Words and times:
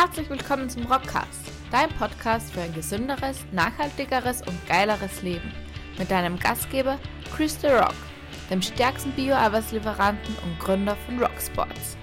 Herzlich 0.00 0.30
willkommen 0.30 0.70
zum 0.70 0.86
Rockcast, 0.86 1.50
dein 1.72 1.88
Podcast 1.88 2.52
für 2.52 2.60
ein 2.60 2.72
gesünderes, 2.72 3.44
nachhaltigeres 3.50 4.42
und 4.42 4.54
geileres 4.68 5.22
Leben. 5.22 5.52
Mit 5.98 6.08
deinem 6.08 6.38
Gastgeber 6.38 7.00
Chris 7.34 7.60
The 7.60 7.66
Rock, 7.66 7.96
dem 8.48 8.62
stärksten 8.62 9.10
Bio-Arbeitslieferanten 9.10 10.36
und 10.44 10.56
Gründer 10.60 10.94
von 11.04 11.18
Rocksports. 11.18 11.96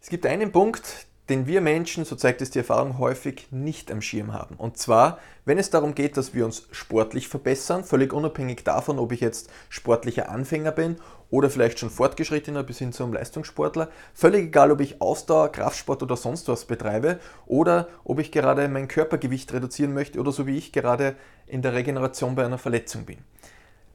Es 0.00 0.08
gibt 0.08 0.24
einen 0.24 0.50
Punkt, 0.50 1.06
den 1.28 1.46
wir 1.46 1.60
Menschen, 1.60 2.04
so 2.04 2.16
zeigt 2.16 2.42
es 2.42 2.50
die 2.50 2.58
Erfahrung, 2.58 2.98
häufig 2.98 3.46
nicht 3.52 3.92
am 3.92 4.02
Schirm 4.02 4.32
haben. 4.32 4.56
Und 4.56 4.76
zwar, 4.76 5.18
wenn 5.44 5.56
es 5.56 5.70
darum 5.70 5.94
geht, 5.94 6.16
dass 6.16 6.34
wir 6.34 6.44
uns 6.44 6.66
sportlich 6.72 7.28
verbessern, 7.28 7.84
völlig 7.84 8.12
unabhängig 8.12 8.64
davon, 8.64 8.98
ob 8.98 9.12
ich 9.12 9.20
jetzt 9.20 9.48
sportlicher 9.68 10.28
Anfänger 10.30 10.72
bin 10.72 10.96
oder 11.30 11.48
vielleicht 11.48 11.78
schon 11.78 11.90
fortgeschrittener 11.90 12.64
bis 12.64 12.78
hin 12.78 12.92
zum 12.92 13.12
Leistungssportler, 13.12 13.88
völlig 14.14 14.46
egal, 14.46 14.72
ob 14.72 14.80
ich 14.80 15.00
Ausdauer, 15.00 15.52
Kraftsport 15.52 16.02
oder 16.02 16.16
sonst 16.16 16.48
was 16.48 16.64
betreibe 16.64 17.20
oder 17.46 17.88
ob 18.04 18.18
ich 18.18 18.32
gerade 18.32 18.66
mein 18.68 18.88
Körpergewicht 18.88 19.52
reduzieren 19.52 19.94
möchte 19.94 20.18
oder 20.18 20.32
so 20.32 20.46
wie 20.46 20.58
ich 20.58 20.72
gerade 20.72 21.14
in 21.46 21.62
der 21.62 21.72
Regeneration 21.72 22.34
bei 22.34 22.44
einer 22.44 22.58
Verletzung 22.58 23.04
bin. 23.04 23.18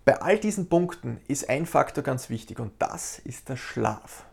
Bei 0.05 0.21
all 0.21 0.39
diesen 0.39 0.69
Punkten 0.69 1.19
ist 1.27 1.49
ein 1.49 1.65
Faktor 1.65 2.03
ganz 2.03 2.29
wichtig 2.29 2.61
und 2.61 2.71
das 2.79 3.19
ist 3.19 3.49
der 3.49 3.57
Schlaf. 3.57 4.25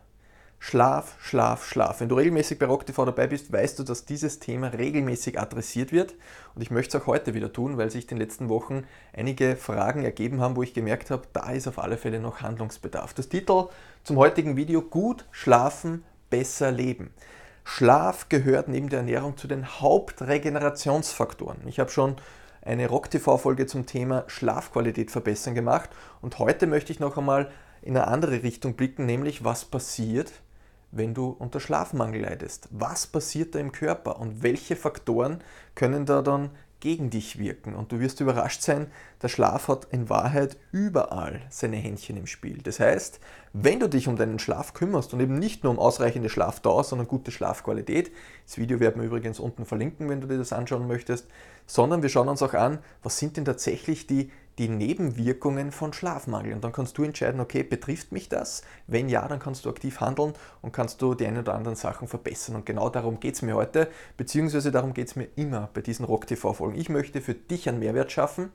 Schlaf, 0.67 1.17
Schlaf, 1.21 1.67
Schlaf. 1.67 2.01
Wenn 2.01 2.09
du 2.09 2.15
regelmäßig 2.15 2.59
bei 2.59 2.65
RockTV 2.65 3.05
dabei 3.05 3.27
bist, 3.27 3.53
weißt 3.53 3.79
du, 3.79 3.83
dass 3.83 4.07
dieses 4.07 4.39
Thema 4.39 4.69
regelmäßig 4.69 5.39
adressiert 5.39 5.93
wird. 5.93 6.15
Und 6.55 6.63
ich 6.63 6.71
möchte 6.71 6.97
es 6.97 7.03
auch 7.03 7.07
heute 7.07 7.35
wieder 7.35 7.53
tun, 7.53 7.77
weil 7.77 7.91
sich 7.91 8.05
in 8.05 8.09
den 8.09 8.19
letzten 8.19 8.49
Wochen 8.49 8.85
einige 9.13 9.57
Fragen 9.57 10.05
ergeben 10.05 10.41
haben, 10.41 10.57
wo 10.57 10.63
ich 10.63 10.73
gemerkt 10.73 11.11
habe, 11.11 11.25
da 11.35 11.51
ist 11.51 11.69
auf 11.69 11.79
alle 11.79 11.99
Fälle 11.99 12.19
noch 12.19 12.41
Handlungsbedarf. 12.41 13.13
Das 13.13 13.29
Titel 13.29 13.69
zum 14.05 14.17
heutigen 14.17 14.57
Video, 14.57 14.81
gut 14.81 15.27
schlafen, 15.33 16.03
besser 16.31 16.73
leben. 16.73 17.13
Schlaf 17.63 18.31
gehört 18.31 18.69
neben 18.69 18.89
der 18.89 19.01
Ernährung 19.01 19.37
zu 19.37 19.47
den 19.47 19.67
Hauptregenerationsfaktoren. 19.81 21.59
Ich 21.69 21.79
habe 21.79 21.91
schon 21.91 22.17
eine 22.63 22.89
RockTV-Folge 22.89 23.67
zum 23.67 23.85
Thema 23.85 24.25
Schlafqualität 24.29 25.11
verbessern 25.11 25.55
gemacht 25.55 25.91
und 26.23 26.39
heute 26.39 26.67
möchte 26.67 26.91
ich 26.91 27.01
noch 27.01 27.19
einmal 27.19 27.51
in 27.83 27.99
eine 27.99 28.07
andere 28.07 28.43
Richtung 28.43 28.77
blicken, 28.77 29.05
nämlich 29.05 29.45
was 29.45 29.67
passiert, 29.67 30.33
wenn 30.97 31.15
du 31.15 31.29
unter 31.39 31.61
Schlafmangel 31.61 32.23
leidest. 32.23 32.69
Was 32.71 33.07
passiert 33.07 33.55
da 33.55 33.59
im 33.59 33.73
Körper 33.73 34.21
und 34.21 34.43
welche 34.43 34.77
Faktoren 34.77 35.43
können 35.75 36.07
da 36.07 36.23
dann 36.23 36.51
gegen 36.81 37.11
dich 37.11 37.39
wirken? 37.39 37.75
Und 37.75 37.93
du 37.93 38.01
wirst 38.01 38.21
überrascht 38.21 38.63
sein, 38.63 38.87
der 39.23 39.29
Schlaf 39.29 39.69
hat 39.69 39.87
in 39.91 40.09
Wahrheit 40.09 40.57
überall 40.71 41.41
seine 41.51 41.77
Händchen 41.77 42.17
im 42.17 42.27
Spiel. 42.27 42.59
Das 42.63 42.79
heißt, 42.79 43.21
wenn 43.53 43.81
du 43.81 43.89
dich 43.89 44.07
um 44.07 44.17
deinen 44.17 44.39
Schlaf 44.39 44.75
kümmerst 44.75 45.13
und 45.13 45.21
eben 45.21 45.39
nicht 45.39 45.65
nur 45.65 45.73
um 45.73 45.79
ausreichende 45.79 46.29
Schlafdauer, 46.29 46.85
sondern 46.85 47.09
gute 47.09 47.31
Schlafqualität, 47.31 48.13
das 48.47 48.59
Video 48.59 48.81
werden 48.81 49.01
wir 49.01 49.07
übrigens 49.07 49.41
unten 49.41 49.65
verlinken, 49.65 50.09
wenn 50.09 50.21
du 50.21 50.27
dir 50.29 50.39
das 50.39 50.53
anschauen 50.53 50.87
möchtest, 50.87 51.27
sondern 51.67 52.03
wir 52.03 52.09
schauen 52.09 52.29
uns 52.29 52.43
auch 52.43 52.55
an, 52.55 52.79
was 53.03 53.19
sind 53.19 53.37
denn 53.37 53.45
tatsächlich 53.45 54.07
die 54.07 54.31
die 54.59 54.69
Nebenwirkungen 54.69 55.73
von 55.73 55.93
Schlafmangel. 55.93 56.53
Und 56.53 56.63
dann 56.63 56.73
kannst 56.73 56.97
du 56.99 57.03
entscheiden, 57.03 57.41
okay, 57.41 57.63
betrifft 57.63 58.13
mich 58.13 58.29
das? 58.29 58.63
Wenn 58.87 59.09
ja, 59.09 59.27
dann 59.27 59.39
kannst 59.39 59.65
du 59.65 59.71
aktiv 59.71 60.01
handeln 60.01 60.33
und 60.63 60.73
kannst 60.73 61.03
du 61.03 61.15
die 61.15 61.27
ein 61.27 61.39
oder 61.39 61.55
anderen 61.55 61.77
Sachen 61.77 62.09
verbessern. 62.09 62.57
Und 62.57 62.67
genau 62.67 62.89
darum 62.89 63.21
geht 63.21 63.35
es 63.35 63.43
mir 63.43 63.55
heute, 63.55 63.89
beziehungsweise 64.17 64.71
darum 64.71 64.95
geht 64.95 65.09
es 65.09 65.17
mir 65.17 65.29
immer 65.37 65.71
bei 65.75 65.81
diesen 65.81 66.05
Rock-TV-Folgen. 66.05 66.79
Ich 66.79 66.89
möchte 66.89 67.21
für 67.21 67.35
dich 67.35 67.69
einen 67.69 67.81
Mehrwert 67.81 68.13
schaffen. 68.13 68.53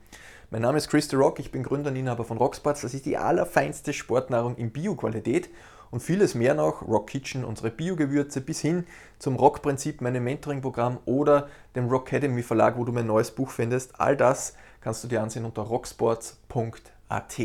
Mein 0.50 0.62
Name 0.62 0.78
ist 0.78 0.88
Chris 0.88 1.08
The 1.08 1.16
Rock, 1.16 1.38
ich 1.38 1.52
bin 1.52 1.62
Gründer 1.62 1.90
und 1.90 1.96
Inhaber 1.96 2.24
von 2.24 2.38
Rocksports. 2.38 2.80
Das 2.80 2.94
ist 2.94 3.06
die 3.06 3.16
allerfeinste 3.16 3.92
Sportnahrung 3.92 4.56
in 4.56 4.72
Bio-Qualität 4.72 5.48
und 5.90 6.02
vieles 6.02 6.34
mehr 6.34 6.54
noch. 6.54 6.82
Rock 6.82 7.08
Kitchen, 7.08 7.44
unsere 7.44 7.70
Bio-Gewürze 7.70 8.40
bis 8.40 8.60
hin 8.60 8.84
zum 9.18 9.36
Rock-Prinzip, 9.36 10.00
meinem 10.00 10.24
Mentoring-Programm 10.24 10.98
oder 11.04 11.48
dem 11.76 11.88
Rock 11.88 12.08
Academy 12.08 12.42
Verlag, 12.42 12.78
wo 12.78 12.84
du 12.84 12.92
mein 12.92 13.06
neues 13.06 13.30
Buch 13.30 13.50
findest. 13.50 14.00
All 14.00 14.16
das 14.16 14.54
kannst 14.80 15.04
du 15.04 15.08
dir 15.08 15.22
ansehen 15.22 15.44
unter 15.44 15.62
rocksports.at. 15.62 17.40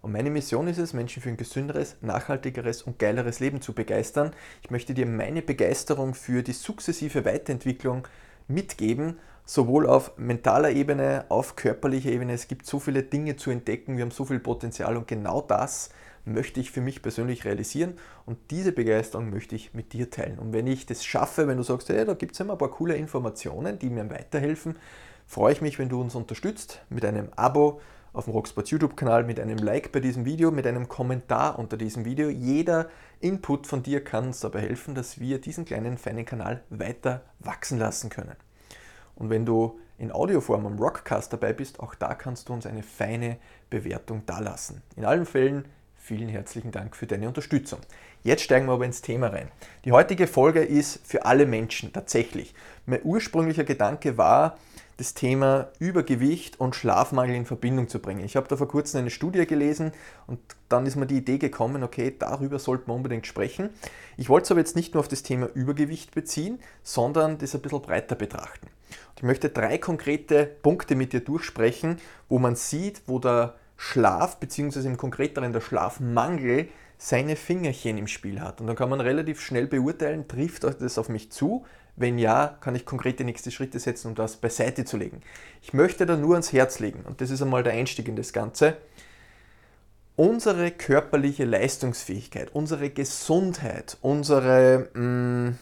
Und 0.00 0.12
meine 0.12 0.30
Mission 0.30 0.68
ist 0.68 0.78
es, 0.78 0.92
Menschen 0.92 1.22
für 1.22 1.28
ein 1.28 1.36
gesünderes, 1.36 1.96
nachhaltigeres 2.00 2.82
und 2.82 2.98
geileres 2.98 3.40
Leben 3.40 3.60
zu 3.60 3.72
begeistern. 3.72 4.32
Ich 4.62 4.70
möchte 4.70 4.94
dir 4.94 5.06
meine 5.06 5.42
Begeisterung 5.42 6.14
für 6.14 6.42
die 6.42 6.52
sukzessive 6.52 7.24
Weiterentwicklung 7.24 8.06
mitgeben, 8.46 9.18
sowohl 9.44 9.86
auf 9.88 10.16
mentaler 10.16 10.70
Ebene, 10.70 11.24
auf 11.30 11.56
körperlicher 11.56 12.10
Ebene. 12.10 12.32
Es 12.32 12.48
gibt 12.48 12.66
so 12.66 12.78
viele 12.78 13.02
Dinge 13.02 13.36
zu 13.36 13.50
entdecken, 13.50 13.96
wir 13.96 14.04
haben 14.04 14.10
so 14.10 14.24
viel 14.24 14.38
Potenzial 14.38 14.96
und 14.96 15.08
genau 15.08 15.40
das 15.40 15.90
möchte 16.24 16.60
ich 16.60 16.70
für 16.70 16.82
mich 16.82 17.02
persönlich 17.02 17.44
realisieren 17.44 17.94
und 18.26 18.38
diese 18.50 18.72
Begeisterung 18.72 19.30
möchte 19.30 19.56
ich 19.56 19.74
mit 19.74 19.94
dir 19.94 20.10
teilen. 20.10 20.38
Und 20.38 20.52
wenn 20.52 20.66
ich 20.66 20.86
das 20.86 21.04
schaffe, 21.04 21.48
wenn 21.48 21.56
du 21.56 21.62
sagst, 21.62 21.88
hey, 21.88 22.04
da 22.04 22.14
gibt 22.14 22.34
es 22.34 22.40
immer 22.40 22.52
ein 22.52 22.58
paar 22.58 22.70
coole 22.70 22.94
Informationen, 22.96 23.78
die 23.78 23.88
mir 23.88 24.08
weiterhelfen, 24.10 24.76
freue 25.28 25.52
ich 25.52 25.60
mich, 25.60 25.78
wenn 25.78 25.90
du 25.90 26.00
uns 26.00 26.14
unterstützt 26.14 26.80
mit 26.88 27.04
einem 27.04 27.28
Abo 27.36 27.80
auf 28.14 28.24
dem 28.24 28.32
Rocksports 28.32 28.70
YouTube-Kanal, 28.70 29.24
mit 29.24 29.38
einem 29.38 29.58
Like 29.58 29.92
bei 29.92 30.00
diesem 30.00 30.24
Video, 30.24 30.50
mit 30.50 30.66
einem 30.66 30.88
Kommentar 30.88 31.58
unter 31.58 31.76
diesem 31.76 32.06
Video. 32.06 32.30
Jeder 32.30 32.88
Input 33.20 33.66
von 33.66 33.82
dir 33.82 34.02
kann 34.02 34.28
uns 34.28 34.40
dabei 34.40 34.62
helfen, 34.62 34.94
dass 34.94 35.20
wir 35.20 35.38
diesen 35.38 35.66
kleinen, 35.66 35.98
feinen 35.98 36.24
Kanal 36.24 36.62
weiter 36.70 37.22
wachsen 37.40 37.78
lassen 37.78 38.08
können. 38.08 38.36
Und 39.14 39.28
wenn 39.28 39.44
du 39.44 39.78
in 39.98 40.12
Audioform 40.12 40.64
am 40.64 40.78
Rockcast 40.78 41.32
dabei 41.32 41.52
bist, 41.52 41.80
auch 41.80 41.94
da 41.94 42.14
kannst 42.14 42.48
du 42.48 42.54
uns 42.54 42.66
eine 42.66 42.82
feine 42.82 43.36
Bewertung 43.68 44.24
dalassen. 44.24 44.82
In 44.96 45.04
allen 45.04 45.26
Fällen 45.26 45.66
vielen 46.08 46.30
herzlichen 46.30 46.70
Dank 46.70 46.96
für 46.96 47.06
deine 47.06 47.28
Unterstützung. 47.28 47.80
Jetzt 48.22 48.42
steigen 48.42 48.64
wir 48.64 48.72
aber 48.72 48.86
ins 48.86 49.02
Thema 49.02 49.26
rein. 49.26 49.50
Die 49.84 49.92
heutige 49.92 50.26
Folge 50.26 50.60
ist 50.60 51.06
für 51.06 51.26
alle 51.26 51.44
Menschen 51.44 51.92
tatsächlich. 51.92 52.54
Mein 52.86 53.00
ursprünglicher 53.04 53.64
Gedanke 53.64 54.16
war, 54.16 54.56
das 54.96 55.12
Thema 55.12 55.68
Übergewicht 55.78 56.58
und 56.58 56.74
Schlafmangel 56.74 57.36
in 57.36 57.44
Verbindung 57.44 57.90
zu 57.90 57.98
bringen. 57.98 58.24
Ich 58.24 58.36
habe 58.36 58.48
da 58.48 58.56
vor 58.56 58.68
kurzem 58.68 59.00
eine 59.00 59.10
Studie 59.10 59.44
gelesen 59.46 59.92
und 60.26 60.40
dann 60.70 60.86
ist 60.86 60.96
mir 60.96 61.06
die 61.06 61.18
Idee 61.18 61.36
gekommen, 61.36 61.82
okay, 61.82 62.14
darüber 62.18 62.58
sollte 62.58 62.84
man 62.86 62.96
unbedingt 62.96 63.26
sprechen. 63.26 63.68
Ich 64.16 64.30
wollte 64.30 64.44
es 64.44 64.50
aber 64.50 64.60
jetzt 64.60 64.76
nicht 64.76 64.94
nur 64.94 65.02
auf 65.02 65.08
das 65.08 65.22
Thema 65.22 65.46
Übergewicht 65.52 66.14
beziehen, 66.14 66.58
sondern 66.82 67.36
das 67.36 67.54
ein 67.54 67.60
bisschen 67.60 67.82
breiter 67.82 68.14
betrachten. 68.14 68.68
Und 69.10 69.18
ich 69.18 69.24
möchte 69.24 69.50
drei 69.50 69.76
konkrete 69.76 70.46
Punkte 70.46 70.94
mit 70.96 71.12
dir 71.12 71.20
durchsprechen, 71.20 71.98
wo 72.30 72.38
man 72.38 72.56
sieht, 72.56 73.02
wo 73.06 73.18
der 73.18 73.56
Schlaf, 73.78 74.38
beziehungsweise 74.38 74.88
im 74.88 74.96
konkreteren 74.96 75.52
der 75.52 75.60
Schlafmangel, 75.60 76.68
seine 76.98 77.36
Fingerchen 77.36 77.96
im 77.96 78.08
Spiel 78.08 78.40
hat. 78.40 78.60
Und 78.60 78.66
dann 78.66 78.74
kann 78.74 78.90
man 78.90 79.00
relativ 79.00 79.40
schnell 79.40 79.68
beurteilen, 79.68 80.26
trifft 80.26 80.64
das 80.64 80.98
auf 80.98 81.08
mich 81.08 81.30
zu, 81.30 81.64
wenn 81.94 82.18
ja, 82.18 82.58
kann 82.60 82.74
ich 82.74 82.84
konkrete 82.84 83.22
nächste 83.24 83.52
Schritte 83.52 83.78
setzen, 83.78 84.08
um 84.08 84.14
das 84.16 84.36
beiseite 84.36 84.84
zu 84.84 84.96
legen. 84.96 85.22
Ich 85.62 85.72
möchte 85.72 86.06
da 86.06 86.16
nur 86.16 86.34
ans 86.34 86.52
Herz 86.52 86.80
legen, 86.80 87.04
und 87.06 87.20
das 87.20 87.30
ist 87.30 87.40
einmal 87.40 87.62
der 87.62 87.72
Einstieg 87.72 88.08
in 88.08 88.16
das 88.16 88.32
Ganze, 88.32 88.76
unsere 90.16 90.72
körperliche 90.72 91.44
Leistungsfähigkeit, 91.44 92.52
unsere 92.52 92.90
Gesundheit, 92.90 93.96
unsere, 94.00 94.88
mh, 94.94 95.00
mm, 95.50 95.58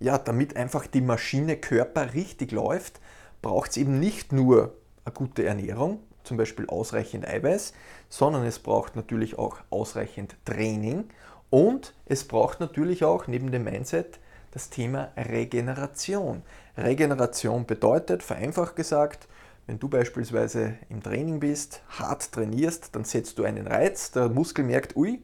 ja, 0.00 0.16
damit 0.16 0.56
einfach 0.56 0.86
die 0.86 1.02
Maschine 1.02 1.58
Körper 1.58 2.14
richtig 2.14 2.52
läuft, 2.52 3.00
braucht 3.42 3.72
es 3.72 3.76
eben 3.76 4.00
nicht 4.00 4.32
nur 4.32 4.74
eine 5.04 5.14
gute 5.14 5.44
Ernährung, 5.44 6.00
zum 6.24 6.36
Beispiel 6.36 6.66
ausreichend 6.66 7.26
Eiweiß, 7.26 7.74
sondern 8.08 8.44
es 8.44 8.58
braucht 8.58 8.96
natürlich 8.96 9.38
auch 9.38 9.58
ausreichend 9.70 10.36
Training 10.44 11.04
und 11.50 11.94
es 12.06 12.24
braucht 12.24 12.60
natürlich 12.60 13.04
auch 13.04 13.28
neben 13.28 13.52
dem 13.52 13.64
Mindset 13.64 14.18
das 14.50 14.70
Thema 14.70 15.12
Regeneration. 15.16 16.42
Regeneration 16.76 17.66
bedeutet, 17.66 18.22
vereinfacht 18.22 18.76
gesagt, 18.76 19.28
wenn 19.66 19.78
du 19.78 19.88
beispielsweise 19.88 20.74
im 20.88 21.02
Training 21.02 21.40
bist, 21.40 21.82
hart 21.88 22.32
trainierst, 22.32 22.94
dann 22.94 23.04
setzt 23.04 23.38
du 23.38 23.44
einen 23.44 23.66
Reiz, 23.66 24.10
der 24.10 24.28
Muskel 24.28 24.64
merkt, 24.64 24.94
ui, 24.96 25.22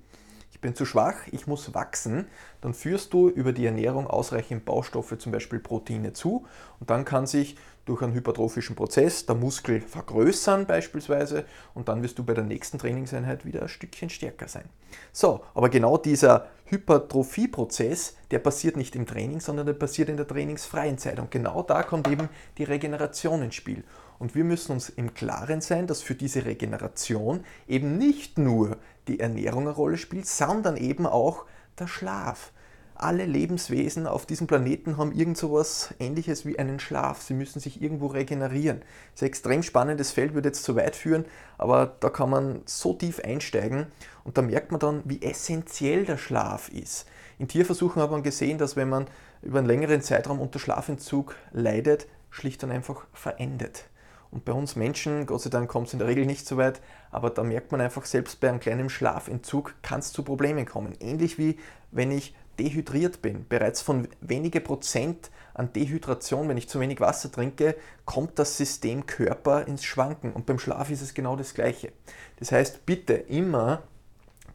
ich 0.50 0.60
bin 0.60 0.74
zu 0.74 0.84
schwach, 0.84 1.14
ich 1.30 1.46
muss 1.46 1.74
wachsen, 1.74 2.26
dann 2.60 2.74
führst 2.74 3.12
du 3.12 3.28
über 3.28 3.52
die 3.52 3.66
Ernährung 3.66 4.06
ausreichend 4.06 4.64
Baustoffe, 4.64 5.16
zum 5.18 5.32
Beispiel 5.32 5.58
Proteine 5.58 6.12
zu 6.12 6.46
und 6.80 6.90
dann 6.90 7.04
kann 7.04 7.26
sich 7.26 7.56
durch 7.84 8.02
einen 8.02 8.14
hypertrophischen 8.14 8.76
Prozess 8.76 9.26
der 9.26 9.34
Muskel 9.34 9.80
vergrößern 9.80 10.66
beispielsweise 10.66 11.44
und 11.74 11.88
dann 11.88 12.02
wirst 12.02 12.18
du 12.18 12.24
bei 12.24 12.34
der 12.34 12.44
nächsten 12.44 12.78
Trainingseinheit 12.78 13.44
wieder 13.44 13.62
ein 13.62 13.68
Stückchen 13.68 14.10
stärker 14.10 14.48
sein. 14.48 14.64
So, 15.12 15.40
aber 15.54 15.68
genau 15.68 15.96
dieser 15.96 16.48
Hypertrophieprozess, 16.66 18.16
der 18.30 18.38
passiert 18.38 18.76
nicht 18.76 18.94
im 18.94 19.06
Training, 19.06 19.40
sondern 19.40 19.66
der 19.66 19.72
passiert 19.72 20.08
in 20.08 20.16
der 20.16 20.28
trainingsfreien 20.28 20.98
Zeit 20.98 21.18
und 21.18 21.30
genau 21.30 21.62
da 21.62 21.82
kommt 21.82 22.08
eben 22.08 22.28
die 22.58 22.64
Regeneration 22.64 23.42
ins 23.42 23.56
Spiel. 23.56 23.82
Und 24.18 24.34
wir 24.34 24.44
müssen 24.44 24.72
uns 24.72 24.90
im 24.90 25.14
Klaren 25.14 25.62
sein, 25.62 25.86
dass 25.86 26.02
für 26.02 26.14
diese 26.14 26.44
Regeneration 26.44 27.44
eben 27.66 27.96
nicht 27.96 28.38
nur 28.38 28.76
die 29.08 29.18
Ernährung 29.18 29.62
eine 29.62 29.70
Rolle 29.70 29.96
spielt, 29.96 30.26
sondern 30.26 30.76
eben 30.76 31.06
auch 31.06 31.46
der 31.78 31.86
Schlaf 31.86 32.52
alle 33.02 33.24
Lebenswesen 33.24 34.06
auf 34.06 34.26
diesem 34.26 34.46
Planeten 34.46 34.96
haben 34.96 35.12
irgend 35.12 35.38
so 35.38 35.48
etwas 35.48 35.94
ähnliches 35.98 36.44
wie 36.44 36.58
einen 36.58 36.80
Schlaf. 36.80 37.22
Sie 37.22 37.34
müssen 37.34 37.60
sich 37.60 37.82
irgendwo 37.82 38.06
regenerieren. 38.06 38.80
Das 38.80 39.16
ist 39.16 39.22
ein 39.22 39.26
extrem 39.26 39.62
spannendes 39.62 40.12
Feld, 40.12 40.34
würde 40.34 40.48
jetzt 40.48 40.64
zu 40.64 40.76
weit 40.76 40.96
führen, 40.96 41.24
aber 41.58 41.96
da 42.00 42.10
kann 42.10 42.30
man 42.30 42.62
so 42.66 42.92
tief 42.92 43.20
einsteigen 43.20 43.86
und 44.24 44.38
da 44.38 44.42
merkt 44.42 44.70
man 44.70 44.80
dann, 44.80 45.02
wie 45.04 45.22
essentiell 45.22 46.04
der 46.04 46.18
Schlaf 46.18 46.68
ist. 46.68 47.06
In 47.38 47.48
Tierversuchen 47.48 48.02
hat 48.02 48.10
man 48.10 48.22
gesehen, 48.22 48.58
dass 48.58 48.76
wenn 48.76 48.88
man 48.88 49.06
über 49.42 49.58
einen 49.58 49.66
längeren 49.66 50.02
Zeitraum 50.02 50.40
unter 50.40 50.58
Schlafentzug 50.58 51.36
leidet, 51.52 52.06
schlicht 52.28 52.62
und 52.64 52.70
einfach 52.70 53.06
verendet. 53.12 53.84
Und 54.30 54.44
bei 54.44 54.52
uns 54.52 54.76
Menschen, 54.76 55.26
Gott 55.26 55.42
sei 55.42 55.50
Dank 55.50 55.68
kommt 55.68 55.88
es 55.88 55.92
in 55.92 55.98
der 55.98 56.08
Regel 56.08 56.24
nicht 56.24 56.46
so 56.46 56.56
weit, 56.56 56.80
aber 57.10 57.30
da 57.30 57.42
merkt 57.42 57.72
man 57.72 57.80
einfach, 57.80 58.04
selbst 58.04 58.40
bei 58.40 58.48
einem 58.48 58.60
kleinen 58.60 58.88
Schlafentzug 58.88 59.74
kann 59.82 60.00
es 60.00 60.12
zu 60.12 60.22
Problemen 60.22 60.66
kommen. 60.66 60.94
Ähnlich 61.00 61.36
wie 61.38 61.58
wenn 61.90 62.12
ich 62.12 62.34
dehydriert 62.58 63.22
bin. 63.22 63.46
Bereits 63.48 63.80
von 63.80 64.06
wenige 64.20 64.60
Prozent 64.60 65.30
an 65.54 65.72
Dehydration, 65.72 66.48
wenn 66.48 66.56
ich 66.56 66.68
zu 66.68 66.78
wenig 66.78 67.00
Wasser 67.00 67.32
trinke, 67.32 67.74
kommt 68.04 68.38
das 68.38 68.56
System 68.56 69.06
Körper 69.06 69.66
ins 69.66 69.82
Schwanken. 69.84 70.32
Und 70.32 70.46
beim 70.46 70.58
Schlaf 70.58 70.90
ist 70.90 71.00
es 71.00 71.14
genau 71.14 71.36
das 71.36 71.54
Gleiche. 71.54 71.92
Das 72.38 72.52
heißt, 72.52 72.86
bitte 72.86 73.14
immer 73.14 73.82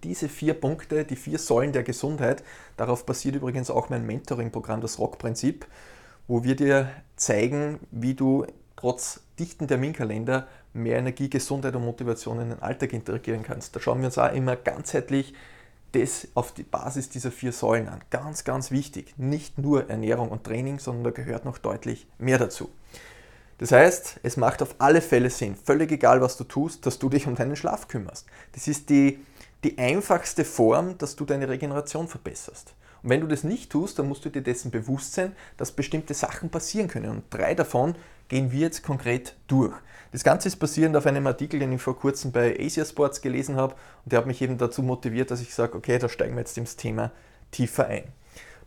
diese 0.04 0.30
vier 0.30 0.54
Punkte, 0.54 1.04
die 1.04 1.16
vier 1.16 1.40
Säulen 1.40 1.74
der 1.74 1.84
Gesundheit, 1.84 2.44
darauf 2.78 3.06
basiert 3.06 3.36
übrigens 3.36 3.72
auch 3.72 3.90
mein 3.90 4.06
Mentoring-Programm, 4.06 4.82
das 4.82 5.00
Rock-Prinzip, 5.00 5.66
wo 6.28 6.44
wir 6.44 6.56
dir 6.56 6.92
zeigen, 7.16 7.80
wie 7.92 8.14
du 8.14 8.46
trotz 8.76 9.22
dichten 9.40 9.68
Terminkalender 9.68 10.48
mehr 10.74 10.98
Energie, 10.98 11.30
Gesundheit 11.30 11.76
und 11.76 11.86
Motivation 11.86 12.40
in 12.40 12.50
den 12.50 12.62
Alltag 12.62 12.94
integrieren 12.94 13.44
kannst. 13.44 13.76
Da 13.76 13.80
schauen 13.80 14.00
wir 14.00 14.08
uns 14.08 14.18
auch 14.18 14.34
immer 14.34 14.56
ganzheitlich 14.56 15.34
das 15.94 16.28
auf 16.34 16.52
die 16.52 16.64
Basis 16.64 17.10
dieser 17.10 17.32
vier 17.32 17.54
Säulen 17.54 17.88
an. 17.88 18.02
Ganz, 18.10 18.44
ganz 18.44 18.70
wichtig. 18.72 19.14
Nicht 19.18 19.58
nur 19.58 19.90
Ernährung 19.90 20.30
und 20.30 20.44
Training, 20.44 20.80
sondern 20.80 21.06
da 21.06 21.12
gehört 21.12 21.46
noch 21.46 21.58
deutlich 21.58 22.08
mehr 22.18 22.38
dazu. 22.38 22.70
Das 23.58 23.72
heißt, 23.72 24.20
es 24.24 24.36
macht 24.36 24.62
auf 24.62 24.76
alle 24.80 25.02
Fälle 25.02 25.30
Sinn, 25.30 25.56
völlig 25.56 25.92
egal 25.92 26.20
was 26.20 26.36
du 26.36 26.44
tust, 26.44 26.86
dass 26.86 27.00
du 27.00 27.08
dich 27.08 27.26
um 27.26 27.36
deinen 27.36 27.56
Schlaf 27.56 27.88
kümmerst. 27.88 28.28
Das 28.52 28.68
ist 28.68 28.90
die, 28.90 29.26
die 29.64 29.78
einfachste 29.78 30.44
Form, 30.44 30.98
dass 30.98 31.16
du 31.16 31.24
deine 31.24 31.48
Regeneration 31.48 32.10
verbesserst. 32.10 32.74
Und 33.06 33.12
wenn 33.12 33.22
du 33.22 33.28
das 33.28 33.44
nicht 33.44 33.72
tust, 33.72 34.00
dann 34.00 34.08
musst 34.08 34.26
du 34.26 34.30
dir 34.30 34.42
dessen 34.42 34.72
bewusst 34.72 35.14
sein, 35.14 35.36
dass 35.58 35.72
bestimmte 35.72 36.16
Sachen 36.16 36.50
passieren 36.50 36.88
können. 36.88 37.12
Und 37.12 37.24
drei 37.30 37.54
davon 37.54 37.94
gehen 38.30 38.52
wir 38.52 38.62
jetzt 38.62 38.82
konkret 38.82 39.36
durch. 39.46 39.76
Das 40.12 40.24
Ganze 40.24 40.48
ist 40.48 40.56
basierend 40.56 40.98
auf 40.98 41.06
einem 41.06 41.28
Artikel, 41.28 41.60
den 41.60 41.72
ich 41.72 41.84
vor 41.84 42.00
kurzem 42.00 42.32
bei 42.32 42.60
Asia 42.60 42.84
Sports 42.84 43.22
gelesen 43.22 43.58
habe 43.58 43.76
und 44.04 44.12
der 44.12 44.18
hat 44.18 44.26
mich 44.26 44.42
eben 44.42 44.58
dazu 44.58 44.82
motiviert, 44.82 45.30
dass 45.30 45.40
ich 45.40 45.54
sage, 45.54 45.78
okay, 45.78 46.00
da 46.00 46.10
steigen 46.10 46.34
wir 46.34 46.40
jetzt 46.40 46.58
ins 46.58 46.78
Thema 46.78 47.12
tiefer 47.52 47.86
ein. 47.86 48.06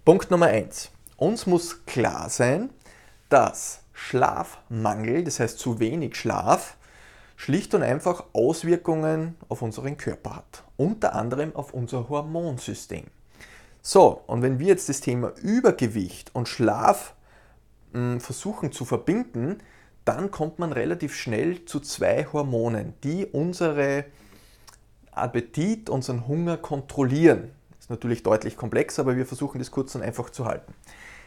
Punkt 0.04 0.30
Nummer 0.30 0.46
eins: 0.46 0.92
Uns 1.16 1.48
muss 1.48 1.84
klar 1.84 2.30
sein, 2.30 2.70
dass 3.30 3.80
Schlafmangel, 3.92 5.24
das 5.24 5.40
heißt 5.40 5.58
zu 5.58 5.80
wenig 5.80 6.14
Schlaf, 6.14 6.76
schlicht 7.34 7.74
und 7.74 7.82
einfach 7.82 8.22
Auswirkungen 8.34 9.34
auf 9.48 9.62
unseren 9.62 9.96
Körper 9.96 10.36
hat. 10.36 10.62
Unter 10.76 11.16
anderem 11.16 11.56
auf 11.56 11.74
unser 11.74 12.08
Hormonsystem. 12.08 13.06
So, 13.90 14.22
und 14.26 14.42
wenn 14.42 14.58
wir 14.58 14.66
jetzt 14.66 14.90
das 14.90 15.00
Thema 15.00 15.32
Übergewicht 15.40 16.34
und 16.34 16.46
Schlaf 16.46 17.14
versuchen 18.18 18.70
zu 18.70 18.84
verbinden, 18.84 19.60
dann 20.04 20.30
kommt 20.30 20.58
man 20.58 20.72
relativ 20.72 21.14
schnell 21.14 21.64
zu 21.64 21.80
zwei 21.80 22.26
Hormonen, 22.30 22.92
die 23.02 23.24
unsere 23.24 24.04
Appetit, 25.10 25.88
unseren 25.88 26.28
Hunger 26.28 26.58
kontrollieren. 26.58 27.50
Das 27.70 27.86
ist 27.86 27.90
natürlich 27.90 28.22
deutlich 28.22 28.58
komplexer, 28.58 29.00
aber 29.00 29.16
wir 29.16 29.24
versuchen 29.24 29.58
das 29.58 29.70
kurz 29.70 29.94
und 29.94 30.02
einfach 30.02 30.28
zu 30.28 30.44
halten. 30.44 30.74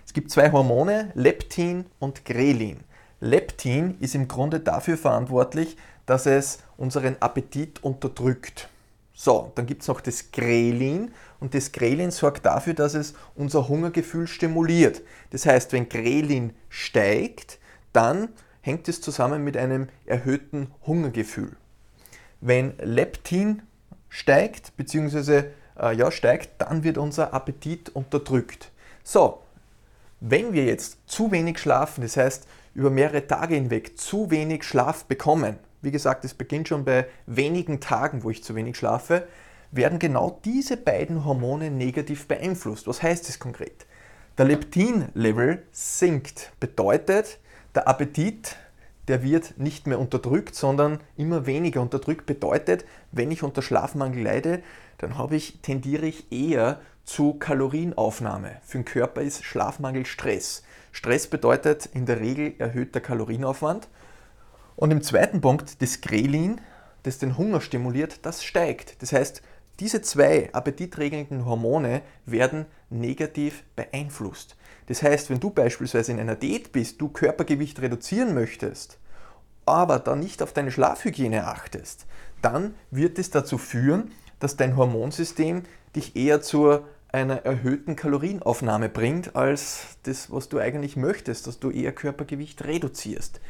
Es 0.05 0.13
gibt 0.13 0.29
zwei 0.29 0.51
Hormone, 0.51 1.09
Leptin 1.15 1.85
und 1.97 2.25
Grelin. 2.25 2.81
Leptin 3.21 3.97
ist 4.01 4.13
im 4.13 4.27
Grunde 4.27 4.59
dafür 4.59 4.99
verantwortlich, 4.99 5.77
dass 6.05 6.27
es 6.27 6.59
unseren 6.77 7.15
Appetit 7.21 7.83
unterdrückt. 7.83 8.69
So, 9.23 9.51
dann 9.53 9.67
gibt 9.67 9.83
es 9.83 9.87
noch 9.87 10.01
das 10.01 10.31
Grelin 10.31 11.11
und 11.39 11.53
das 11.53 11.71
Grelin 11.71 12.09
sorgt 12.09 12.43
dafür, 12.43 12.73
dass 12.73 12.95
es 12.95 13.13
unser 13.35 13.67
Hungergefühl 13.67 14.25
stimuliert. 14.25 15.03
Das 15.29 15.45
heißt, 15.45 15.73
wenn 15.73 15.89
Grelin 15.89 16.53
steigt, 16.69 17.59
dann 17.93 18.29
hängt 18.61 18.87
es 18.87 18.99
zusammen 18.99 19.43
mit 19.43 19.57
einem 19.57 19.89
erhöhten 20.07 20.71
Hungergefühl. 20.87 21.55
Wenn 22.39 22.73
Leptin 22.79 23.61
steigt, 24.09 24.75
beziehungsweise 24.75 25.51
äh, 25.79 25.95
ja, 25.95 26.09
steigt, 26.09 26.59
dann 26.59 26.83
wird 26.83 26.97
unser 26.97 27.31
Appetit 27.31 27.89
unterdrückt. 27.89 28.71
So, 29.03 29.43
wenn 30.19 30.51
wir 30.51 30.65
jetzt 30.65 30.97
zu 31.05 31.31
wenig 31.31 31.59
schlafen, 31.59 32.01
das 32.01 32.17
heißt 32.17 32.47
über 32.73 32.89
mehrere 32.89 33.27
Tage 33.27 33.53
hinweg 33.53 33.99
zu 33.99 34.31
wenig 34.31 34.63
Schlaf 34.63 35.05
bekommen, 35.05 35.59
wie 35.81 35.91
gesagt, 35.91 36.25
es 36.25 36.33
beginnt 36.33 36.67
schon 36.67 36.85
bei 36.85 37.07
wenigen 37.25 37.79
Tagen, 37.79 38.23
wo 38.23 38.29
ich 38.29 38.43
zu 38.43 38.55
wenig 38.55 38.77
schlafe, 38.77 39.27
werden 39.71 39.99
genau 39.99 40.39
diese 40.43 40.77
beiden 40.77 41.25
Hormone 41.25 41.71
negativ 41.71 42.27
beeinflusst. 42.27 42.87
Was 42.87 43.01
heißt 43.01 43.27
das 43.27 43.39
konkret? 43.39 43.85
Der 44.37 44.45
Leptin-Level 44.45 45.63
sinkt, 45.71 46.51
bedeutet, 46.59 47.39
der 47.75 47.87
Appetit, 47.87 48.57
der 49.07 49.23
wird 49.23 49.57
nicht 49.57 49.87
mehr 49.87 49.99
unterdrückt, 49.99 50.55
sondern 50.55 50.99
immer 51.17 51.45
weniger 51.45 51.81
unterdrückt. 51.81 52.25
Bedeutet, 52.25 52.85
wenn 53.11 53.31
ich 53.31 53.43
unter 53.43 53.61
Schlafmangel 53.61 54.23
leide, 54.23 54.63
dann 54.97 55.17
habe 55.17 55.35
ich, 55.35 55.61
tendiere 55.61 56.05
ich 56.05 56.31
eher 56.31 56.79
zu 57.03 57.33
Kalorienaufnahme. 57.33 58.57
Für 58.63 58.77
den 58.77 58.85
Körper 58.85 59.21
ist 59.21 59.43
Schlafmangel 59.43 60.05
Stress. 60.05 60.63
Stress 60.91 61.27
bedeutet 61.27 61.87
in 61.87 62.05
der 62.05 62.19
Regel 62.19 62.53
erhöhter 62.59 62.99
Kalorienaufwand 62.99 63.87
und 64.75 64.91
im 64.91 65.01
zweiten 65.01 65.41
Punkt, 65.41 65.81
das 65.81 66.01
Grelin, 66.01 66.61
das 67.03 67.17
den 67.17 67.37
Hunger 67.37 67.61
stimuliert, 67.61 68.25
das 68.25 68.43
steigt. 68.43 69.01
Das 69.01 69.13
heißt, 69.13 69.41
diese 69.79 70.01
zwei 70.01 70.49
appetitregelnden 70.53 71.45
Hormone 71.45 72.01
werden 72.25 72.65
negativ 72.89 73.63
beeinflusst. 73.75 74.55
Das 74.87 75.01
heißt, 75.01 75.29
wenn 75.29 75.39
du 75.39 75.49
beispielsweise 75.49 76.11
in 76.11 76.19
einer 76.19 76.35
Diät 76.35 76.71
bist, 76.71 77.01
du 77.01 77.09
Körpergewicht 77.09 77.81
reduzieren 77.81 78.33
möchtest, 78.33 78.99
aber 79.65 79.99
dann 79.99 80.19
nicht 80.19 80.43
auf 80.43 80.53
deine 80.53 80.71
Schlafhygiene 80.71 81.47
achtest, 81.47 82.05
dann 82.41 82.75
wird 82.91 83.17
es 83.19 83.29
dazu 83.29 83.57
führen, 83.57 84.11
dass 84.39 84.57
dein 84.57 84.75
Hormonsystem 84.75 85.63
dich 85.95 86.15
eher 86.15 86.41
zu 86.41 86.79
einer 87.11 87.45
erhöhten 87.45 87.95
Kalorienaufnahme 87.95 88.89
bringt, 88.89 89.35
als 89.35 89.97
das, 90.03 90.31
was 90.31 90.49
du 90.49 90.59
eigentlich 90.59 90.95
möchtest, 90.95 91.47
dass 91.47 91.59
du 91.59 91.69
eher 91.69 91.91
Körpergewicht 91.91 92.63
reduzierst. 92.63 93.41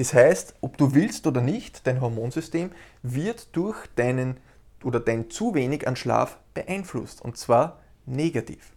Das 0.00 0.14
heißt, 0.14 0.54
ob 0.62 0.78
du 0.78 0.94
willst 0.94 1.26
oder 1.26 1.42
nicht, 1.42 1.86
dein 1.86 2.00
Hormonsystem 2.00 2.70
wird 3.02 3.54
durch 3.54 3.86
deinen 3.96 4.38
oder 4.82 4.98
dein 4.98 5.28
zu 5.28 5.52
wenig 5.54 5.86
an 5.86 5.94
Schlaf 5.94 6.38
beeinflusst 6.54 7.20
und 7.20 7.36
zwar 7.36 7.80
negativ. 8.06 8.72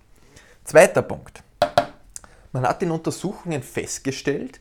Zweiter 0.65 1.01
Punkt. 1.01 1.41
Man 2.51 2.67
hat 2.67 2.83
in 2.83 2.91
Untersuchungen 2.91 3.63
festgestellt, 3.63 4.59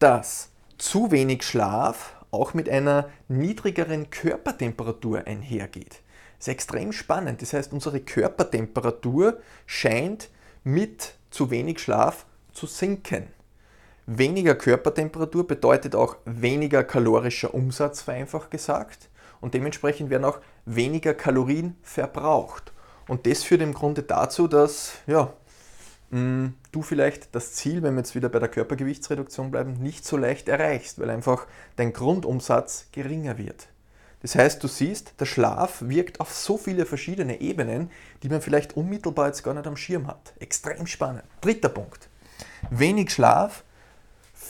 dass 0.00 0.50
zu 0.76 1.10
wenig 1.10 1.44
Schlaf 1.44 2.14
auch 2.30 2.52
mit 2.52 2.68
einer 2.68 3.08
niedrigeren 3.28 4.10
Körpertemperatur 4.10 5.26
einhergeht. 5.26 6.02
Das 6.36 6.48
ist 6.48 6.48
extrem 6.48 6.92
spannend. 6.92 7.40
Das 7.40 7.54
heißt, 7.54 7.72
unsere 7.72 8.00
Körpertemperatur 8.00 9.40
scheint 9.64 10.28
mit 10.62 11.14
zu 11.30 11.50
wenig 11.50 11.78
Schlaf 11.78 12.26
zu 12.52 12.66
sinken. 12.66 13.28
Weniger 14.06 14.56
Körpertemperatur 14.56 15.46
bedeutet 15.46 15.94
auch 15.94 16.16
weniger 16.24 16.82
kalorischer 16.82 17.54
Umsatz, 17.54 18.02
vereinfacht 18.02 18.50
gesagt. 18.50 19.08
Und 19.40 19.54
dementsprechend 19.54 20.10
werden 20.10 20.24
auch 20.24 20.40
weniger 20.64 21.14
Kalorien 21.14 21.76
verbraucht. 21.82 22.72
Und 23.08 23.26
das 23.26 23.44
führt 23.44 23.62
im 23.62 23.74
Grunde 23.74 24.02
dazu, 24.02 24.48
dass 24.48 24.94
ja, 25.06 25.32
mm, 26.10 26.48
du 26.72 26.82
vielleicht 26.82 27.34
das 27.34 27.52
Ziel, 27.52 27.82
wenn 27.82 27.94
wir 27.94 28.00
jetzt 28.00 28.14
wieder 28.14 28.28
bei 28.28 28.38
der 28.38 28.48
Körpergewichtsreduktion 28.48 29.50
bleiben, 29.50 29.74
nicht 29.74 30.04
so 30.04 30.16
leicht 30.16 30.48
erreichst, 30.48 30.98
weil 31.00 31.10
einfach 31.10 31.46
dein 31.76 31.92
Grundumsatz 31.92 32.86
geringer 32.92 33.38
wird. 33.38 33.68
Das 34.22 34.36
heißt, 34.36 34.62
du 34.62 34.68
siehst, 34.68 35.14
der 35.18 35.26
Schlaf 35.26 35.82
wirkt 35.82 36.20
auf 36.20 36.32
so 36.32 36.56
viele 36.56 36.86
verschiedene 36.86 37.40
Ebenen, 37.40 37.90
die 38.22 38.28
man 38.28 38.40
vielleicht 38.40 38.76
unmittelbar 38.76 39.26
jetzt 39.26 39.42
gar 39.42 39.54
nicht 39.54 39.66
am 39.66 39.76
Schirm 39.76 40.06
hat. 40.06 40.32
Extrem 40.38 40.86
spannend. 40.86 41.24
Dritter 41.40 41.68
Punkt. 41.68 42.08
Wenig 42.70 43.10
Schlaf 43.10 43.64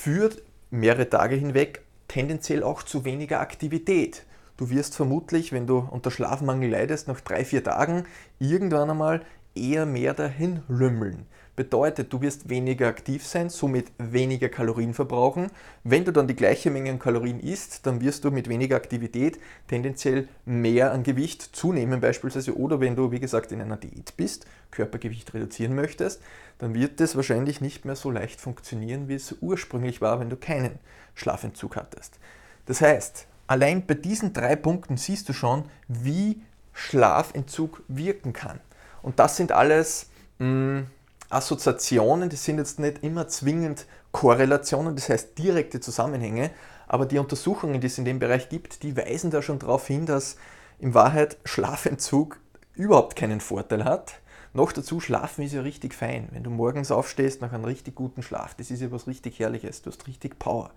führt 0.03 0.43
mehrere 0.71 1.09
Tage 1.09 1.37
hinweg 1.37 1.85
tendenziell 2.09 2.65
auch 2.65 2.83
zu 2.83 3.05
weniger 3.05 3.39
Aktivität. 3.39 4.25
Du 4.57 4.69
wirst 4.69 4.97
vermutlich, 4.97 5.53
wenn 5.53 5.69
du 5.69 5.79
unter 5.79 6.11
Schlafmangel 6.11 6.71
leidest, 6.71 7.07
nach 7.07 7.21
drei, 7.21 7.45
vier 7.45 7.63
Tagen 7.63 8.05
irgendwann 8.41 8.91
einmal 8.91 9.23
eher 9.55 9.87
mehr 9.87 10.13
dahin 10.13 10.65
lümmeln. 10.67 11.27
Bedeutet, 11.55 12.11
du 12.11 12.23
wirst 12.23 12.49
weniger 12.49 12.89
aktiv 12.89 13.27
sein, 13.27 13.51
somit 13.51 13.93
weniger 13.99 14.49
Kalorien 14.49 14.95
verbrauchen. 14.95 15.51
Wenn 15.85 16.03
du 16.03 16.11
dann 16.11 16.27
die 16.27 16.35
gleiche 16.35 16.71
Menge 16.71 16.91
an 16.91 16.99
Kalorien 16.99 17.41
isst, 17.41 17.87
dann 17.87 18.01
wirst 18.01 18.25
du 18.25 18.31
mit 18.31 18.49
weniger 18.49 18.77
Aktivität 18.77 19.39
tendenziell 19.69 20.29
mehr 20.47 20.93
an 20.93 21.03
Gewicht 21.03 21.43
zunehmen 21.43 22.01
beispielsweise. 22.01 22.57
Oder 22.57 22.81
wenn 22.81 22.97
du, 22.97 23.11
wie 23.11 23.21
gesagt, 23.21 23.53
in 23.53 23.61
einer 23.61 23.77
Diät 23.77 24.17
bist, 24.17 24.47
Körpergewicht 24.71 25.35
reduzieren 25.35 25.75
möchtest, 25.75 26.23
dann 26.57 26.75
wird 26.75 26.99
es 27.03 27.17
wahrscheinlich 27.17 27.61
nicht 27.61 27.85
mehr 27.85 27.97
so 27.97 28.11
leicht 28.11 28.41
funktionieren, 28.41 29.09
wie 29.09 29.15
es 29.15 29.37
ursprünglich 29.43 30.01
war, 30.01 30.21
wenn 30.21 30.31
du 30.31 30.37
keinen 30.37 30.79
Schlafentzug 31.15 31.77
hattest. 31.77 32.19
Das 32.65 32.81
heißt, 32.81 33.27
allein 33.47 33.85
bei 33.85 33.93
diesen 33.93 34.33
drei 34.33 34.57
Punkten 34.57 34.97
siehst 34.97 35.29
du 35.29 35.35
schon, 35.35 35.67
wie 35.87 36.41
Schlafentzug 36.73 37.83
wirken 37.89 38.33
kann. 38.33 38.59
Und 39.03 39.19
das 39.19 39.37
sind 39.37 39.53
alles 39.53 40.09
mh, 40.39 40.85
Assoziationen, 41.33 42.29
das 42.29 42.45
sind 42.45 42.59
jetzt 42.59 42.79
nicht 42.79 43.03
immer 43.03 43.29
zwingend 43.29 43.87
Korrelationen, 44.13 44.95
das 44.95 45.09
heißt 45.09 45.39
direkte 45.39 45.81
Zusammenhänge, 45.81 46.51
aber 46.87 47.07
die 47.07 47.19
Untersuchungen, 47.19 47.81
die 47.81 47.87
es 47.87 47.99
in 47.99 48.05
dem 48.05 48.19
Bereich 48.19 48.49
gibt, 48.49 48.83
die 48.83 48.97
weisen 48.97 49.31
da 49.31 49.41
schon 49.41 49.59
darauf 49.59 49.87
hin, 49.87 50.05
dass 50.07 50.37
in 50.79 50.95
Wahrheit 50.95 51.39
Schlafentzug 51.45 52.39
überhaupt 52.75 53.17
keinen 53.17 53.41
Vorteil 53.41 53.85
hat. 53.85 54.15
Noch 54.53 54.73
dazu, 54.73 55.01
Schlafen 55.01 55.45
ist 55.45 55.55
ja 55.55 55.63
richtig 55.63 55.95
fein. 55.95 56.29
Wenn 56.33 56.43
du 56.43 56.51
morgens 56.51 56.91
aufstehst 56.91 57.41
nach 57.41 57.53
einem 57.53 57.65
richtig 57.65 57.95
guten 57.95 58.23
Schlaf, 58.23 58.55
das 58.55 58.71
ist 58.71 58.83
ja 58.83 58.93
was 58.93 59.07
richtig 59.07 59.39
Herrliches, 59.39 59.81
du 59.81 59.91
hast 59.91 60.07
richtig 60.07 60.39
Power. 60.39 60.71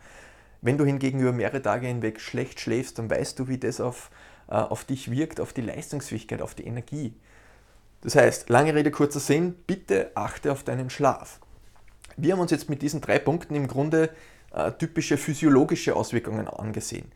Wenn 0.61 0.77
du 0.77 0.85
hingegen 0.85 1.19
über 1.19 1.33
mehrere 1.33 1.61
Tage 1.61 1.87
hinweg 1.87 2.21
schlecht 2.21 2.59
schläfst, 2.61 2.97
dann 2.97 3.09
weißt 3.09 3.37
du, 3.37 3.49
wie 3.49 3.57
das 3.57 3.81
auf, 3.81 4.09
äh, 4.47 4.53
auf 4.53 4.85
dich 4.85 5.11
wirkt, 5.11 5.41
auf 5.41 5.51
die 5.51 5.61
Leistungsfähigkeit, 5.61 6.41
auf 6.41 6.55
die 6.55 6.65
Energie. 6.65 7.13
Das 8.05 8.15
heißt, 8.15 8.49
lange 8.49 8.75
Rede, 8.75 8.91
kurzer 8.91 9.19
Sinn, 9.19 9.55
bitte 9.65 10.11
achte 10.13 10.51
auf 10.51 10.61
deinen 10.61 10.91
Schlaf. 10.91 11.39
Wir 12.17 12.33
haben 12.33 12.39
uns 12.39 12.51
jetzt 12.51 12.69
mit 12.69 12.83
diesen 12.83 13.01
drei 13.01 13.17
Punkten 13.17 13.55
im 13.55 13.67
Grunde 13.67 14.11
äh, 14.53 14.71
typische 14.73 15.17
physiologische 15.17 15.95
Auswirkungen 15.95 16.47
angesehen. 16.47 17.11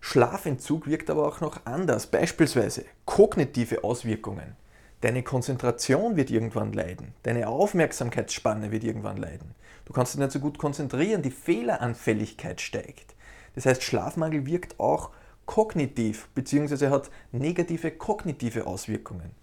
Schlafentzug 0.00 0.86
wirkt 0.86 1.10
aber 1.10 1.28
auch 1.28 1.42
noch 1.42 1.66
anders, 1.66 2.06
beispielsweise 2.06 2.86
kognitive 3.04 3.84
Auswirkungen. 3.84 4.56
Deine 5.02 5.22
Konzentration 5.22 6.16
wird 6.16 6.30
irgendwann 6.30 6.72
leiden, 6.72 7.12
deine 7.24 7.48
Aufmerksamkeitsspanne 7.48 8.70
wird 8.72 8.84
irgendwann 8.84 9.18
leiden. 9.18 9.54
Du 9.84 9.92
kannst 9.92 10.14
dich 10.14 10.20
nicht 10.20 10.32
so 10.32 10.40
gut 10.40 10.56
konzentrieren, 10.56 11.20
die 11.20 11.30
Fehleranfälligkeit 11.30 12.62
steigt. 12.62 13.14
Das 13.54 13.66
heißt, 13.66 13.82
Schlafmangel 13.82 14.46
wirkt 14.46 14.80
auch 14.80 15.10
kognitiv 15.44 16.30
bzw. 16.34 16.88
hat 16.88 17.10
negative 17.32 17.90
kognitive 17.90 18.66
Auswirkungen. 18.66 19.41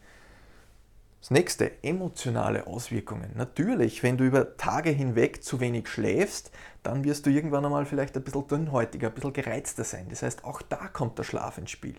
Das 1.19 1.31
nächste, 1.31 1.83
emotionale 1.83 2.65
Auswirkungen. 2.65 3.31
Natürlich, 3.35 4.03
wenn 4.03 4.17
du 4.17 4.23
über 4.23 4.55
Tage 4.55 4.89
hinweg 4.89 5.43
zu 5.43 5.59
wenig 5.59 5.89
schläfst, 5.89 6.49
dann 6.81 7.03
wirst 7.03 7.25
du 7.25 7.29
irgendwann 7.29 7.65
einmal 7.65 7.85
vielleicht 7.85 8.15
ein 8.15 8.23
bisschen 8.23 8.47
dünnhäutiger, 8.47 9.09
ein 9.09 9.13
bisschen 9.13 9.33
gereizter 9.33 9.83
sein. 9.83 10.07
Das 10.09 10.21
heißt, 10.21 10.45
auch 10.45 10.61
da 10.61 10.87
kommt 10.87 11.17
der 11.17 11.23
Schlaf 11.23 11.57
ins 11.57 11.71
Spiel. 11.71 11.95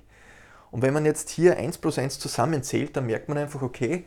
Und 0.71 0.81
wenn 0.81 0.95
man 0.95 1.05
jetzt 1.05 1.29
hier 1.29 1.59
1 1.59 1.79
plus 1.79 1.99
1 1.99 2.19
zusammenzählt, 2.19 2.97
dann 2.97 3.07
merkt 3.07 3.29
man 3.29 3.37
einfach, 3.37 3.61
okay, 3.61 4.05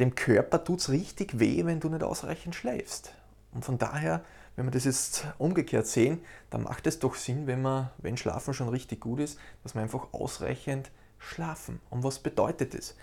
dem 0.00 0.16
Körper 0.16 0.64
tut 0.64 0.80
es 0.80 0.90
richtig 0.90 1.38
weh, 1.38 1.64
wenn 1.64 1.78
du 1.78 1.88
nicht 1.88 2.02
ausreichend 2.02 2.56
schläfst. 2.56 3.14
Und 3.52 3.64
von 3.64 3.78
daher, 3.78 4.24
wenn 4.56 4.66
wir 4.66 4.72
das 4.72 4.84
jetzt 4.84 5.26
umgekehrt 5.38 5.86
sehen, 5.86 6.22
dann 6.48 6.64
macht 6.64 6.88
es 6.88 6.98
doch 6.98 7.14
Sinn, 7.14 7.46
wenn 7.46 7.62
man, 7.62 7.90
wenn 7.98 8.16
Schlafen 8.16 8.52
schon 8.52 8.68
richtig 8.68 9.00
gut 9.00 9.20
ist, 9.20 9.38
dass 9.62 9.74
wir 9.74 9.82
einfach 9.82 10.12
ausreichend 10.12 10.90
schlafen. 11.18 11.80
Und 11.90 12.02
was 12.02 12.18
bedeutet 12.18 12.74
das? 12.74 12.96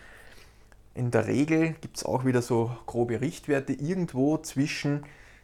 In 0.97 1.11
der 1.11 1.27
Regel 1.27 1.75
gibt 1.79 1.97
es 1.97 2.03
auch 2.03 2.25
wieder 2.25 2.41
so 2.41 2.71
grobe 2.87 3.21
Richtwerte, 3.21 3.71
irgendwo 3.71 4.39
zwischen 4.39 5.03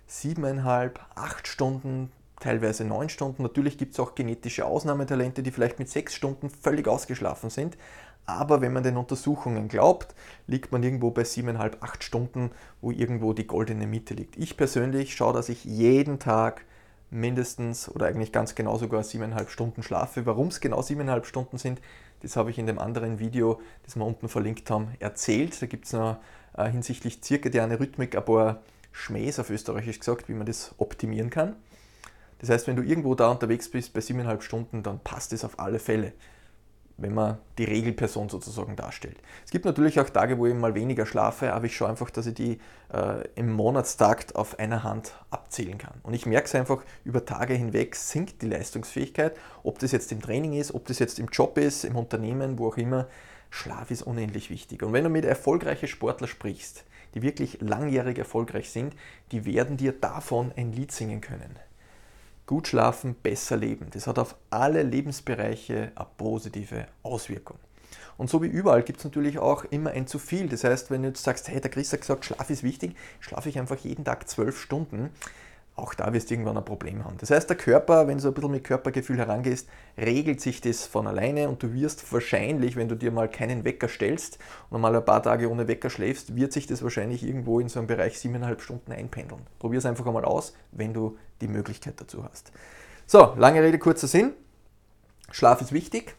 7,5, 0.09 0.93
8 1.13 1.47
Stunden, 1.47 2.11
teilweise 2.39 2.83
9 2.85 3.07
Stunden. 3.09 3.43
Natürlich 3.43 3.77
gibt 3.77 3.93
es 3.93 3.99
auch 3.99 4.15
genetische 4.15 4.65
Ausnahmetalente, 4.65 5.43
die 5.43 5.51
vielleicht 5.51 5.77
mit 5.77 5.89
6 5.89 6.15
Stunden 6.15 6.49
völlig 6.49 6.87
ausgeschlafen 6.87 7.51
sind. 7.51 7.77
Aber 8.25 8.61
wenn 8.61 8.73
man 8.73 8.81
den 8.81 8.97
Untersuchungen 8.97 9.67
glaubt, 9.67 10.15
liegt 10.47 10.71
man 10.71 10.81
irgendwo 10.81 11.11
bei 11.11 11.21
7,5, 11.21 11.73
8 11.81 12.03
Stunden, 12.03 12.49
wo 12.81 12.89
irgendwo 12.89 13.33
die 13.33 13.45
goldene 13.45 13.85
Mitte 13.85 14.15
liegt. 14.15 14.35
Ich 14.37 14.57
persönlich 14.57 15.15
schaue, 15.15 15.33
dass 15.33 15.49
ich 15.49 15.65
jeden 15.65 16.17
Tag 16.17 16.65
mindestens 17.11 17.89
oder 17.89 18.07
eigentlich 18.07 18.31
ganz 18.31 18.55
genau 18.55 18.79
sogar 18.79 19.03
7,5 19.03 19.49
Stunden 19.49 19.83
schlafe. 19.83 20.25
Warum 20.25 20.47
es 20.47 20.61
genau 20.61 20.79
7,5 20.79 21.25
Stunden 21.25 21.57
sind, 21.59 21.79
das 22.23 22.35
habe 22.37 22.49
ich 22.49 22.57
in 22.57 22.65
dem 22.65 22.79
anderen 22.79 23.19
Video, 23.19 23.61
das 23.83 23.95
wir 23.95 24.05
unten 24.05 24.29
verlinkt 24.29 24.71
haben, 24.71 24.95
erzählt. 24.99 25.61
Da 25.61 25.67
gibt 25.67 25.85
es 25.85 25.93
noch 25.93 26.17
äh, 26.57 26.69
hinsichtlich 26.69 27.21
zirkadiane 27.21 27.79
Rhythmik 27.79 28.15
ein 28.15 28.25
paar 28.25 28.61
Schmähs 28.91 29.39
auf 29.39 29.49
Österreichisch 29.49 29.99
gesagt, 29.99 30.29
wie 30.29 30.33
man 30.33 30.47
das 30.47 30.73
optimieren 30.77 31.29
kann. 31.29 31.55
Das 32.39 32.49
heißt, 32.49 32.67
wenn 32.67 32.75
du 32.75 32.83
irgendwo 32.83 33.13
da 33.13 33.29
unterwegs 33.29 33.69
bist 33.69 33.93
bei 33.93 33.99
7,5 33.99 34.41
Stunden, 34.41 34.83
dann 34.83 34.99
passt 34.99 35.33
es 35.33 35.43
auf 35.43 35.59
alle 35.59 35.79
Fälle 35.79 36.13
wenn 36.97 37.13
man 37.13 37.37
die 37.57 37.63
Regelperson 37.63 38.29
sozusagen 38.29 38.75
darstellt. 38.75 39.17
Es 39.45 39.51
gibt 39.51 39.65
natürlich 39.65 39.99
auch 39.99 40.09
Tage, 40.09 40.37
wo 40.37 40.45
ich 40.45 40.53
mal 40.53 40.75
weniger 40.75 41.05
schlafe, 41.05 41.53
aber 41.53 41.65
ich 41.65 41.75
schaue 41.75 41.89
einfach, 41.89 42.09
dass 42.09 42.27
ich 42.27 42.35
die 42.35 42.59
äh, 42.93 43.27
im 43.35 43.51
Monatstakt 43.51 44.35
auf 44.35 44.59
einer 44.59 44.83
Hand 44.83 45.13
abzählen 45.31 45.77
kann. 45.77 45.95
Und 46.03 46.13
ich 46.13 46.25
merke 46.25 46.45
es 46.45 46.55
einfach, 46.55 46.83
über 47.03 47.25
Tage 47.25 47.53
hinweg 47.53 47.95
sinkt 47.95 48.41
die 48.41 48.47
Leistungsfähigkeit, 48.47 49.35
ob 49.63 49.79
das 49.79 49.91
jetzt 49.91 50.11
im 50.11 50.21
Training 50.21 50.53
ist, 50.53 50.73
ob 50.73 50.85
das 50.85 50.99
jetzt 50.99 51.19
im 51.19 51.27
Job 51.27 51.57
ist, 51.57 51.83
im 51.83 51.95
Unternehmen, 51.95 52.59
wo 52.59 52.67
auch 52.67 52.77
immer. 52.77 53.07
Schlaf 53.49 53.91
ist 53.91 54.01
unendlich 54.01 54.49
wichtig. 54.49 54.81
Und 54.81 54.93
wenn 54.93 55.03
du 55.03 55.09
mit 55.11 55.25
erfolgreichen 55.25 55.87
Sportlern 55.87 56.27
sprichst, 56.27 56.85
die 57.13 57.21
wirklich 57.21 57.59
langjährig 57.61 58.17
erfolgreich 58.17 58.71
sind, 58.71 58.95
die 59.31 59.45
werden 59.45 59.77
dir 59.77 59.91
davon 59.91 60.51
ein 60.55 60.71
Lied 60.71 60.91
singen 60.91 61.21
können. 61.21 61.59
Gut 62.45 62.67
schlafen, 62.67 63.15
besser 63.15 63.57
leben. 63.57 63.87
Das 63.91 64.07
hat 64.07 64.19
auf 64.19 64.35
alle 64.49 64.83
Lebensbereiche 64.83 65.91
eine 65.95 66.07
positive 66.17 66.87
Auswirkung. 67.01 67.57
Und 68.17 68.29
so 68.29 68.41
wie 68.41 68.47
überall 68.47 68.83
gibt 68.83 68.99
es 68.99 69.05
natürlich 69.05 69.39
auch 69.39 69.63
immer 69.65 69.91
ein 69.91 70.07
zu 70.07 70.19
viel. 70.19 70.49
Das 70.49 70.63
heißt, 70.63 70.91
wenn 70.91 71.03
du 71.03 71.09
jetzt 71.09 71.23
sagst, 71.23 71.47
hey, 71.47 71.61
der 71.61 71.71
Chris 71.71 71.93
hat 71.93 72.01
gesagt, 72.01 72.25
Schlaf 72.25 72.49
ist 72.49 72.63
wichtig, 72.63 72.95
schlafe 73.19 73.49
ich 73.49 73.59
einfach 73.59 73.77
jeden 73.77 74.05
Tag 74.05 74.29
zwölf 74.29 74.59
Stunden 74.59 75.09
auch 75.75 75.95
da 75.95 76.13
wirst 76.13 76.29
du 76.29 76.35
irgendwann 76.35 76.57
ein 76.57 76.65
Problem 76.65 77.03
haben. 77.03 77.17
Das 77.17 77.31
heißt, 77.31 77.49
der 77.49 77.57
Körper, 77.57 78.07
wenn 78.07 78.17
du 78.17 78.21
so 78.21 78.27
ein 78.27 78.33
bisschen 78.35 78.51
mit 78.51 78.63
Körpergefühl 78.63 79.17
herangehst, 79.17 79.67
regelt 79.97 80.39
sich 80.39 80.61
das 80.61 80.85
von 80.85 81.07
alleine 81.07 81.49
und 81.49 81.63
du 81.63 81.73
wirst 81.73 82.11
wahrscheinlich, 82.13 82.75
wenn 82.75 82.89
du 82.89 82.95
dir 82.95 83.11
mal 83.11 83.27
keinen 83.27 83.63
Wecker 83.65 83.87
stellst 83.87 84.37
und 84.69 84.81
mal 84.81 84.95
ein 84.95 85.03
paar 85.03 85.23
Tage 85.23 85.49
ohne 85.49 85.67
Wecker 85.67 85.89
schläfst, 85.89 86.35
wird 86.35 86.53
sich 86.53 86.67
das 86.67 86.83
wahrscheinlich 86.83 87.23
irgendwo 87.23 87.59
in 87.59 87.69
so 87.69 87.79
einem 87.79 87.87
Bereich 87.87 88.19
siebeneinhalb 88.19 88.61
Stunden 88.61 88.91
einpendeln. 88.91 89.41
Probier 89.57 89.79
es 89.79 89.85
einfach 89.87 90.05
einmal 90.05 90.25
aus, 90.25 90.53
wenn 90.71 90.93
du 90.93 91.17
die 91.41 91.47
Möglichkeit 91.47 91.99
dazu 91.99 92.23
hast. 92.23 92.51
So, 93.07 93.33
lange 93.35 93.63
Rede, 93.63 93.79
kurzer 93.79 94.07
Sinn. 94.07 94.33
Schlaf 95.31 95.59
ist 95.61 95.73
wichtig. 95.73 96.15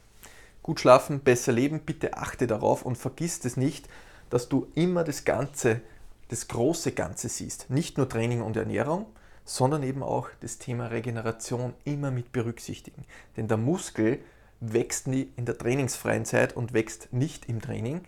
Gut 0.64 0.80
schlafen, 0.80 1.20
besser 1.20 1.52
leben. 1.52 1.80
Bitte 1.80 2.16
achte 2.16 2.48
darauf 2.48 2.84
und 2.84 2.98
vergiss 2.98 3.44
es 3.44 3.56
nicht, 3.56 3.88
dass 4.30 4.48
du 4.48 4.66
immer 4.74 5.04
das 5.04 5.24
Ganze, 5.24 5.80
das 6.28 6.48
große 6.48 6.90
Ganze 6.92 7.28
siehst. 7.28 7.70
Nicht 7.70 7.98
nur 7.98 8.08
Training 8.08 8.42
und 8.42 8.56
Ernährung, 8.56 9.06
sondern 9.44 9.82
eben 9.82 10.02
auch 10.02 10.28
das 10.40 10.58
Thema 10.58 10.86
Regeneration 10.86 11.74
immer 11.84 12.10
mit 12.10 12.32
berücksichtigen. 12.32 13.04
Denn 13.36 13.48
der 13.48 13.56
Muskel 13.56 14.20
wächst 14.60 15.06
nie 15.06 15.30
in 15.36 15.44
der 15.44 15.58
trainingsfreien 15.58 16.24
Zeit 16.24 16.56
und 16.56 16.72
wächst 16.72 17.12
nicht 17.12 17.48
im 17.48 17.60
Training. 17.60 18.02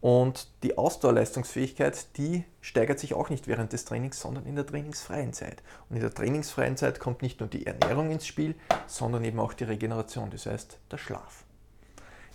Und 0.00 0.48
die 0.62 0.78
Ausdauerleistungsfähigkeit, 0.78 2.16
die 2.16 2.44
steigert 2.62 2.98
sich 2.98 3.12
auch 3.12 3.28
nicht 3.28 3.48
während 3.48 3.74
des 3.74 3.84
Trainings, 3.84 4.18
sondern 4.18 4.46
in 4.46 4.56
der 4.56 4.64
trainingsfreien 4.64 5.34
Zeit. 5.34 5.62
Und 5.90 5.96
in 5.96 6.02
der 6.02 6.14
trainingsfreien 6.14 6.78
Zeit 6.78 7.00
kommt 7.00 7.20
nicht 7.20 7.40
nur 7.40 7.50
die 7.50 7.66
Ernährung 7.66 8.10
ins 8.10 8.26
Spiel, 8.26 8.54
sondern 8.86 9.24
eben 9.24 9.38
auch 9.38 9.52
die 9.52 9.64
Regeneration, 9.64 10.30
das 10.30 10.46
heißt 10.46 10.78
der 10.90 10.96
Schlaf. 10.96 11.44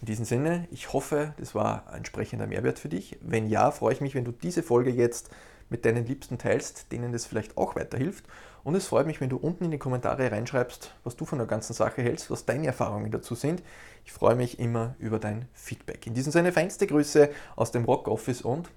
In 0.02 0.06
diesem 0.06 0.26
Sinne, 0.26 0.68
ich 0.70 0.94
hoffe, 0.94 1.34
das 1.38 1.56
war 1.56 1.88
ein 1.88 1.98
entsprechender 1.98 2.46
Mehrwert 2.46 2.78
für 2.78 2.90
dich. 2.90 3.18
Wenn 3.22 3.48
ja, 3.48 3.72
freue 3.72 3.94
ich 3.94 4.02
mich, 4.02 4.14
wenn 4.14 4.26
du 4.26 4.32
diese 4.32 4.62
Folge 4.62 4.92
jetzt 4.92 5.32
mit 5.70 5.86
deinen 5.86 6.06
Liebsten 6.06 6.38
teilst, 6.38 6.92
denen 6.92 7.12
das 7.12 7.26
vielleicht 7.26 7.58
auch 7.58 7.76
weiterhilft. 7.76 8.26
Und 8.64 8.76
es 8.76 8.88
freut 8.88 9.06
mich, 9.06 9.22
wenn 9.22 9.30
du 9.30 9.38
unten 9.38 9.66
in 9.66 9.72
die 9.72 9.78
Kommentare 9.78 10.32
reinschreibst, 10.32 10.94
was 11.04 11.16
du 11.16 11.26
von 11.26 11.38
der 11.38 11.48
ganzen 11.48 11.74
Sache 11.74 12.02
hältst, 12.02 12.32
was 12.32 12.46
deine 12.46 12.68
Erfahrungen 12.68 13.12
dazu 13.12 13.36
sind. 13.36 13.62
Ich 14.06 14.12
freue 14.12 14.36
mich 14.36 14.60
immer 14.60 14.96
über 15.00 15.20
dein 15.20 15.48
Feedback. 15.54 16.08
In 16.08 16.14
diesem 16.14 16.32
Sinne 16.32 16.52
feinste 16.52 16.88
Grüße 16.88 17.30
aus 17.56 17.72
dem 17.72 17.86
Rock 17.86 18.08
Office 18.08 18.42
und 18.42 18.70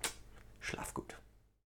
schlaf 0.60 0.94
gut. 0.94 1.17